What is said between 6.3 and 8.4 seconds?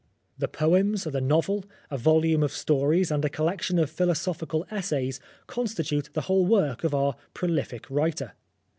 work of our "prolific" writer.